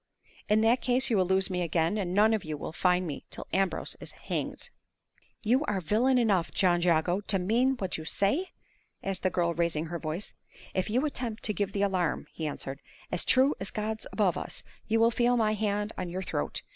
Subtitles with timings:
[0.49, 3.23] "In that case you will lose me again, and none of you will find me
[3.29, 4.71] till Ambrose is hanged."
[5.19, 8.49] "Are you villain enough, John Jago, to mean what you say?"
[9.03, 10.33] asked the girl, raising her voice.
[10.73, 14.63] "If you attempt to give the alarm," he answered, "as true as God's above us,
[14.87, 16.63] you will feel my hand on your throat!